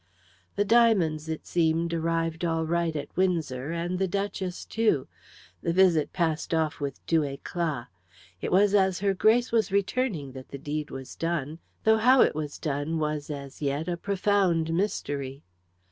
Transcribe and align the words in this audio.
The 0.55 0.65
diamonds, 0.65 1.29
it 1.29 1.45
seemed, 1.45 1.93
arrived 1.93 2.43
all 2.43 2.65
right 2.65 2.95
at 2.95 3.15
Windsor, 3.15 3.69
and 3.71 3.99
the 3.99 4.07
duchess 4.07 4.65
too. 4.65 5.07
The 5.61 5.73
visit 5.73 6.11
passed 6.11 6.55
off 6.55 6.79
with 6.79 7.05
due 7.05 7.21
éclat. 7.21 7.85
It 8.41 8.51
was 8.51 8.73
as 8.73 9.01
Her 9.01 9.13
Grace 9.13 9.51
was 9.51 9.71
returning 9.71 10.31
that 10.31 10.49
the 10.49 10.57
deed 10.57 10.89
was 10.89 11.15
done, 11.15 11.59
though 11.83 11.99
how 11.99 12.21
it 12.21 12.33
was 12.33 12.57
done 12.57 12.97
was, 12.97 13.29
as 13.29 13.61
yet, 13.61 13.87
a 13.87 13.95
profound 13.95 14.73
mystery. 14.73 15.43